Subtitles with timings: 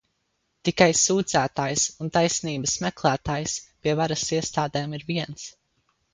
[0.69, 5.47] Tikai sūdzētājs un taisnības meklētājs pie varas iestādēm ir viens.